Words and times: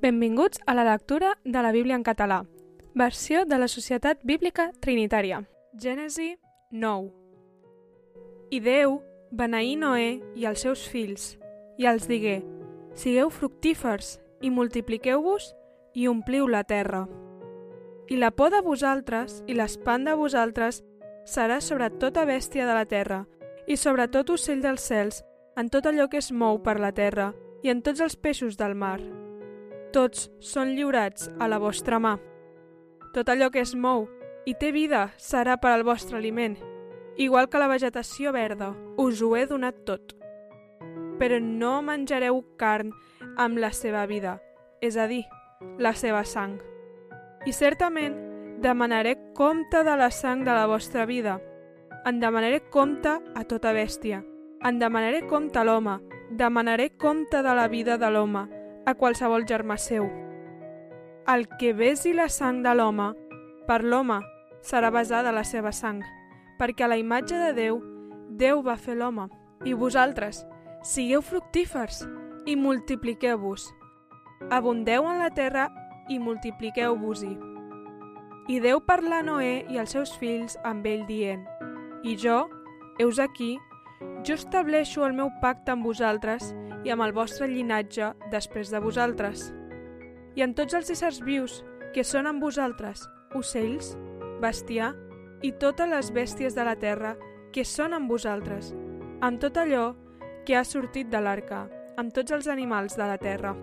Benvinguts 0.00 0.60
a 0.66 0.74
la 0.74 0.84
lectura 0.84 1.38
de 1.44 1.62
la 1.62 1.72
Bíblia 1.72 1.96
en 1.96 2.02
català, 2.02 2.44
versió 2.94 3.44
de 3.44 3.58
la 3.58 3.68
Societat 3.68 4.20
Bíblica 4.22 4.72
Trinitària. 4.80 5.42
Gènesi 5.74 6.36
9 6.70 7.10
I 8.50 8.60
Déu 8.60 9.00
beneí 9.30 9.74
Noé 9.76 10.20
i 10.34 10.46
els 10.46 10.62
seus 10.62 10.86
fills, 10.88 11.36
i 11.78 11.86
els 11.86 12.06
digué, 12.08 12.42
Sigueu 12.96 13.28
fructífers 13.28 14.16
i 14.40 14.48
multipliqueu-vos 14.50 15.50
i 15.94 16.08
ompliu 16.08 16.46
la 16.48 16.64
terra. 16.64 17.06
I 18.08 18.16
la 18.16 18.30
por 18.30 18.52
de 18.54 18.62
vosaltres 18.64 19.42
i 19.46 19.56
l'espant 19.58 20.06
de 20.06 20.14
vosaltres 20.14 20.82
serà 21.26 21.60
sobre 21.60 21.90
tota 21.90 22.24
bèstia 22.24 22.64
de 22.64 22.74
la 22.78 22.86
terra 22.86 23.26
i 23.66 23.76
sobre 23.76 24.08
tot 24.08 24.30
ocell 24.30 24.62
dels 24.62 24.86
cels, 24.86 25.24
en 25.56 25.68
tot 25.68 25.86
allò 25.86 26.08
que 26.08 26.22
es 26.22 26.32
mou 26.32 26.62
per 26.62 26.78
la 26.80 26.92
terra 26.92 27.32
i 27.62 27.72
en 27.72 27.82
tots 27.82 28.00
els 28.00 28.16
peixos 28.16 28.56
del 28.56 28.74
mar. 28.74 29.00
Tots 29.92 30.30
són 30.40 30.74
lliurats 30.74 31.30
a 31.40 31.48
la 31.48 31.58
vostra 31.62 31.98
mà. 32.02 32.16
Tot 33.14 33.28
allò 33.30 33.50
que 33.50 33.62
es 33.62 33.74
mou 33.74 34.08
i 34.46 34.54
té 34.54 34.72
vida 34.72 35.10
serà 35.16 35.56
per 35.62 35.72
al 35.72 35.84
vostre 35.86 36.18
aliment. 36.18 36.56
Igual 37.16 37.48
que 37.48 37.58
la 37.58 37.70
vegetació 37.70 38.32
verda, 38.32 38.74
us 38.96 39.22
ho 39.22 39.34
he 39.36 39.46
donat 39.46 39.84
tot. 39.88 40.12
Però 41.16 41.38
no 41.40 41.80
menjareu 41.82 42.42
carn 42.60 42.92
amb 43.40 43.58
la 43.58 43.72
seva 43.72 44.04
vida, 44.06 44.36
és 44.84 44.98
a 45.00 45.06
dir, 45.08 45.24
la 45.80 45.94
seva 45.96 46.24
sang. 46.28 46.58
I 47.46 47.52
certament 47.56 48.16
demanaré 48.60 49.16
compte 49.34 49.82
de 49.84 49.96
la 49.96 50.10
sang 50.10 50.44
de 50.44 50.52
la 50.52 50.66
vostra 50.66 51.06
vida. 51.06 51.38
En 52.04 52.20
demanaré 52.20 52.60
compte 52.70 53.16
a 53.34 53.44
tota 53.48 53.72
bèstia. 53.72 54.22
En 54.62 54.78
demanaré 54.78 55.24
compte 55.26 55.58
a 55.58 55.64
l'home. 55.64 55.98
Demanaré 56.30 56.90
compte 56.98 57.42
de 57.42 57.54
la 57.54 57.68
vida 57.68 57.96
de 57.98 58.10
l'home, 58.10 58.48
a 58.86 58.94
qualsevol 58.94 59.44
germà 59.44 59.76
seu. 59.76 60.06
El 61.26 61.48
que 61.58 61.72
besi 61.74 62.12
la 62.14 62.28
sang 62.30 62.62
de 62.62 62.72
l'home, 62.78 63.10
per 63.66 63.82
l'home 63.82 64.20
serà 64.62 64.92
besada 64.94 65.34
la 65.34 65.42
seva 65.44 65.72
sang, 65.74 66.00
perquè 66.58 66.86
a 66.86 66.90
la 66.92 66.98
imatge 67.02 67.36
de 67.40 67.52
Déu, 67.56 67.80
Déu 68.30 68.62
va 68.62 68.76
fer 68.78 68.96
l'home. 68.96 69.28
I 69.64 69.72
vosaltres, 69.74 70.44
sigueu 70.82 71.22
fructífers 71.22 72.04
i 72.46 72.54
multipliqueu-vos. 72.56 73.66
Abundeu 74.50 75.06
en 75.10 75.18
la 75.18 75.30
terra 75.34 75.66
i 76.08 76.18
multipliqueu-vos-hi. 76.22 77.34
I 78.46 78.60
Déu 78.62 78.82
parlar 78.86 79.24
a 79.24 79.26
Noé 79.26 79.64
i 79.70 79.80
als 79.82 79.96
seus 79.96 80.12
fills 80.20 80.58
amb 80.62 80.86
ell 80.86 81.06
dient, 81.08 81.42
I 82.06 82.14
jo, 82.14 82.44
heus 82.98 83.18
aquí, 83.18 83.56
jo 84.22 84.34
estableixo 84.34 85.06
el 85.06 85.16
meu 85.16 85.32
pacte 85.42 85.72
amb 85.72 85.82
vosaltres 85.82 86.52
i 86.86 86.92
amb 86.94 87.02
el 87.02 87.12
vostre 87.12 87.48
llinatge 87.50 88.12
després 88.30 88.70
de 88.70 88.78
vosaltres. 88.78 89.48
I 90.38 90.44
en 90.46 90.54
tots 90.54 90.76
els 90.78 90.92
éssers 90.94 91.18
vius 91.26 91.64
que 91.94 92.04
són 92.06 92.28
amb 92.30 92.44
vosaltres, 92.44 93.08
ocells, 93.34 93.96
bestiar 94.40 94.92
i 95.42 95.50
totes 95.58 95.90
les 95.90 96.12
bèsties 96.14 96.54
de 96.54 96.64
la 96.64 96.76
terra 96.78 97.16
que 97.52 97.64
són 97.66 97.96
amb 97.96 98.10
vosaltres, 98.10 98.70
amb 99.20 99.40
tot 99.42 99.58
allò 99.58 99.96
que 100.46 100.54
ha 100.54 100.62
sortit 100.64 101.10
de 101.10 101.20
l'arca, 101.24 101.64
amb 101.98 102.14
tots 102.14 102.36
els 102.36 102.46
animals 102.52 102.94
de 102.94 103.08
la 103.08 103.18
terra. 103.18 103.56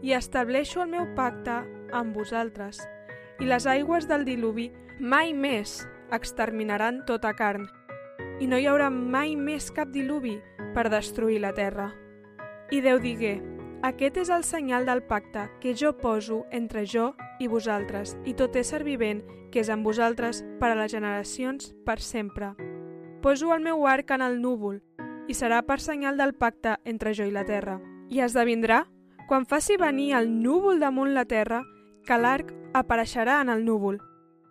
I 0.00 0.14
estableixo 0.16 0.80
el 0.84 0.92
meu 0.94 1.10
pacte 1.18 1.58
amb 1.92 2.16
vosaltres, 2.16 2.80
i 3.42 3.50
les 3.50 3.66
aigües 3.66 4.08
del 4.08 4.24
diluvi 4.24 4.70
mai 5.00 5.34
més 5.34 5.82
exterminaran 6.14 7.02
tota 7.04 7.34
carn, 7.36 7.66
i 8.40 8.48
no 8.48 8.56
hi 8.56 8.70
haurà 8.70 8.88
mai 8.94 9.36
més 9.36 9.68
cap 9.74 9.92
diluvi 9.92 10.38
per 10.74 10.88
destruir 10.88 11.42
la 11.42 11.52
terra. 11.52 11.90
I 12.72 12.80
Déu 12.80 12.96
digué, 12.96 13.34
aquest 13.84 14.16
és 14.16 14.30
el 14.32 14.44
senyal 14.48 14.86
del 14.88 15.02
pacte 15.04 15.42
que 15.60 15.74
jo 15.76 15.90
poso 16.00 16.46
entre 16.50 16.86
jo 16.88 17.10
i 17.38 17.48
vosaltres 17.52 18.14
i 18.24 18.32
tot 18.32 18.56
ésser 18.56 18.80
vivent 18.86 19.20
que 19.52 19.60
és 19.60 19.68
amb 19.68 19.84
vosaltres 19.84 20.40
per 20.60 20.70
a 20.72 20.78
les 20.78 20.94
generacions 20.94 21.74
per 21.84 21.98
sempre. 22.00 22.54
Poso 23.20 23.52
el 23.52 23.60
meu 23.60 23.84
arc 23.86 24.14
en 24.16 24.24
el 24.24 24.40
núvol 24.40 24.80
i 25.28 25.36
serà 25.36 25.60
per 25.68 25.76
senyal 25.80 26.16
del 26.16 26.32
pacte 26.32 26.78
entre 26.84 27.12
jo 27.12 27.28
i 27.28 27.34
la 27.34 27.44
terra. 27.44 27.76
I 28.08 28.24
esdevindrà, 28.24 28.86
quan 29.28 29.44
faci 29.44 29.76
venir 29.76 30.14
el 30.16 30.32
núvol 30.40 30.80
damunt 30.80 31.12
la 31.12 31.26
terra, 31.28 31.60
que 32.04 32.16
l'arc 32.16 32.52
apareixerà 32.72 33.42
en 33.44 33.52
el 33.52 33.64
núvol. 33.68 34.00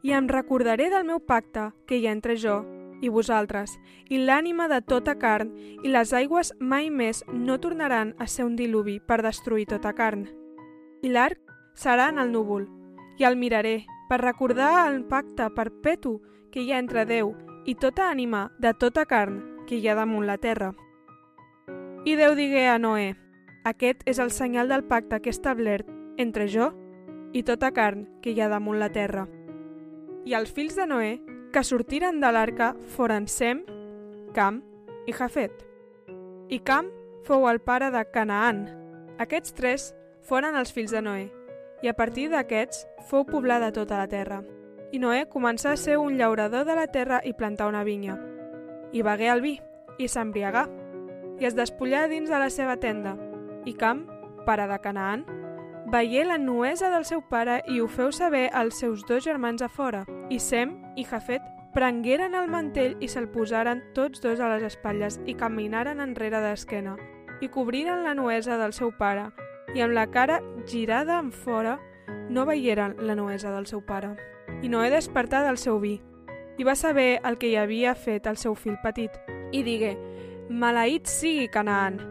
I 0.04 0.14
em 0.14 0.30
recordaré 0.30 0.92
del 0.94 1.10
meu 1.10 1.20
pacte 1.20 1.72
que 1.88 1.98
hi 1.98 2.08
ha 2.08 2.14
entre 2.14 2.38
jo 2.38 2.62
i 3.04 3.10
vosaltres, 3.12 3.76
i 4.08 4.22
l'ànima 4.24 4.70
de 4.72 4.80
tota 4.82 5.18
carn, 5.20 5.52
i 5.84 5.92
les 5.92 6.14
aigües 6.16 6.54
mai 6.60 6.90
més 6.90 7.24
no 7.28 7.60
tornaran 7.60 8.14
a 8.18 8.28
ser 8.32 8.46
un 8.48 8.56
diluvi 8.56 9.00
per 9.00 9.20
destruir 9.22 9.68
tota 9.68 9.92
carn. 9.94 10.30
I 11.04 11.12
l'arc 11.12 11.40
serà 11.76 12.08
en 12.14 12.22
el 12.24 12.32
núvol, 12.32 12.70
i 13.20 13.28
el 13.28 13.36
miraré 13.38 13.84
per 14.10 14.22
recordar 14.22 14.88
el 14.88 15.04
pacte 15.06 15.50
perpetu 15.56 16.22
que 16.52 16.64
hi 16.64 16.72
ha 16.72 16.80
entre 16.80 17.06
Déu 17.10 17.34
i 17.66 17.76
tota 17.76 18.08
ànima 18.12 18.48
de 18.60 18.74
tota 18.74 19.06
carn 19.06 19.42
que 19.68 19.78
hi 19.78 19.88
ha 19.88 19.98
damunt 20.00 20.28
la 20.28 20.38
terra. 20.38 20.72
I 22.06 22.16
Déu 22.20 22.36
digué 22.36 22.68
a 22.68 22.80
Noé, 22.80 23.14
aquest 23.64 24.04
és 24.06 24.20
el 24.20 24.32
senyal 24.32 24.72
del 24.72 24.84
pacte 24.84 25.20
que 25.20 25.32
he 25.32 25.36
establert 25.36 25.88
entre 26.18 26.48
jo 26.48 26.72
i 27.34 27.44
tota 27.44 27.72
carn 27.72 28.08
que 28.22 28.32
hi 28.32 28.42
ha 28.42 28.52
damunt 28.52 28.80
la 28.80 28.92
terra. 28.92 29.28
I 30.24 30.38
els 30.38 30.54
fills 30.56 30.78
de 30.80 30.86
Noé 30.88 31.18
que 31.52 31.66
sortiren 31.68 32.22
de 32.22 32.30
l'arca 32.32 32.72
foren 32.96 33.26
Sem, 33.28 33.66
Cam 34.34 34.62
i 35.06 35.14
Jafet. 35.14 35.52
I 36.48 36.60
Cam 36.64 36.88
fou 37.28 37.50
el 37.50 37.60
pare 37.60 37.90
de 37.92 38.06
Canaan. 38.14 38.64
Aquests 39.20 39.54
tres 39.58 39.90
foren 40.24 40.56
els 40.56 40.72
fills 40.72 40.96
de 40.96 41.02
Noé, 41.04 41.28
i 41.84 41.92
a 41.92 41.96
partir 41.98 42.30
d'aquests 42.32 42.86
fou 43.10 43.28
poblada 43.28 43.74
tota 43.76 44.00
la 44.00 44.08
terra. 44.08 44.40
I 44.96 45.02
Noé 45.04 45.26
començà 45.28 45.74
a 45.74 45.82
ser 45.82 46.00
un 46.00 46.16
llaurador 46.18 46.64
de 46.66 46.80
la 46.80 46.88
terra 46.88 47.20
i 47.28 47.36
plantar 47.36 47.68
una 47.68 47.84
vinya. 47.84 48.16
I 48.96 49.04
begué 49.04 49.28
el 49.28 49.44
vi, 49.44 49.58
i 50.00 50.08
s'embriagà, 50.08 50.70
i 51.42 51.50
es 51.50 51.58
despullà 51.58 52.08
dins 52.08 52.32
de 52.32 52.40
la 52.40 52.50
seva 52.54 52.78
tenda. 52.80 53.18
I 53.68 53.76
Cam, 53.76 54.06
pare 54.48 54.70
de 54.72 54.80
Canaan, 54.80 55.26
veié 55.94 56.26
la 56.26 56.40
nuesa 56.40 56.90
del 56.90 57.04
seu 57.06 57.20
pare 57.22 57.60
i 57.70 57.76
ho 57.78 57.86
feu 57.86 58.10
saber 58.12 58.48
als 58.52 58.80
seus 58.82 59.04
dos 59.06 59.24
germans 59.24 59.62
a 59.62 59.68
fora. 59.70 60.08
I 60.34 60.40
Sem 60.40 60.72
i 60.98 61.06
Jafet 61.06 61.44
prengueren 61.76 62.34
el 62.34 62.50
mantell 62.50 62.96
i 63.00 63.08
se'l 63.08 63.28
posaren 63.30 63.84
tots 63.94 64.24
dos 64.24 64.42
a 64.42 64.50
les 64.50 64.66
espatlles 64.72 65.20
i 65.30 65.38
caminaren 65.38 66.02
enrere 66.02 66.42
d'esquena 66.42 66.96
i 67.46 67.50
cobriren 67.54 68.02
la 68.08 68.16
nuesa 68.18 68.58
del 68.58 68.74
seu 68.74 68.90
pare 68.98 69.28
i 69.76 69.86
amb 69.86 69.94
la 69.94 70.08
cara 70.10 70.42
girada 70.66 71.20
en 71.20 71.32
fora 71.32 71.78
no 72.30 72.48
veieren 72.50 72.98
la 72.98 73.14
nuesa 73.14 73.54
del 73.54 73.70
seu 73.70 73.86
pare. 73.86 74.16
I 74.64 74.74
Noé 74.74 74.90
despertà 74.90 75.46
del 75.46 75.62
seu 75.62 75.78
vi 75.78 76.00
i 76.58 76.66
va 76.66 76.74
saber 76.74 77.20
el 77.22 77.38
que 77.38 77.54
hi 77.54 77.58
havia 77.62 77.94
fet 77.94 78.26
el 78.26 78.42
seu 78.42 78.56
fill 78.56 78.82
petit 78.82 79.14
i 79.52 79.62
digué 79.62 79.94
Maleït 80.50 81.06
sigui 81.06 81.52
Canaan, 81.54 82.02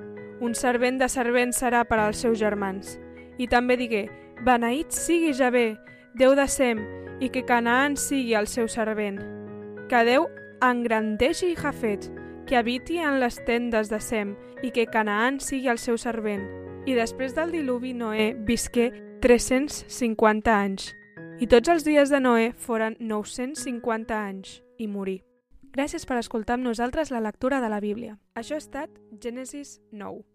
un 0.41 0.55
servent 0.55 1.03
de 1.03 1.09
servent 1.11 1.51
serà 1.51 1.83
per 1.83 1.99
als 1.99 2.23
seus 2.23 2.39
germans. 2.39 3.01
I 3.39 3.49
també 3.49 3.77
digué, 3.81 4.07
beneït 4.45 4.93
sigui 4.93 5.33
Javé, 5.33 5.77
Déu 6.19 6.35
de 6.37 6.47
Sem, 6.49 6.81
i 7.23 7.31
que 7.31 7.45
Canaan 7.47 7.97
sigui 7.97 8.35
el 8.35 8.49
seu 8.51 8.69
servent. 8.69 9.21
Que 9.89 10.03
Déu 10.05 10.27
engrandeixi 10.63 11.55
Jafet, 11.57 12.09
que 12.47 12.57
habiti 12.57 12.99
en 12.99 13.21
les 13.21 13.39
tendes 13.47 13.91
de 13.91 14.01
Sem, 14.01 14.35
i 14.63 14.71
que 14.71 14.87
Canaan 14.87 15.41
sigui 15.41 15.71
el 15.71 15.79
seu 15.79 15.99
servent. 15.99 16.45
I 16.87 16.97
després 16.99 17.35
del 17.35 17.53
diluvi 17.55 17.93
Noé 17.95 18.33
visqué 18.35 18.91
350 19.23 20.51
anys. 20.51 20.91
I 21.43 21.47
tots 21.47 21.71
els 21.71 21.87
dies 21.87 22.11
de 22.11 22.21
Noé 22.21 22.51
foren 22.59 22.97
950 22.99 24.19
anys 24.19 24.61
i 24.79 24.91
morí. 24.91 25.21
Gràcies 25.73 26.05
per 26.07 26.19
escoltar 26.21 26.59
amb 26.59 26.67
nosaltres 26.67 27.15
la 27.15 27.23
lectura 27.23 27.63
de 27.63 27.71
la 27.73 27.81
Bíblia. 27.81 28.19
Això 28.35 28.59
ha 28.59 28.63
estat 28.63 28.91
Gènesis 29.23 29.81
9. 29.91 30.32